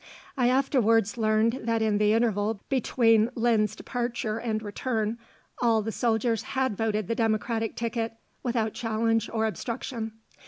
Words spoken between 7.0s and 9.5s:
the Democratic ticket without challenge or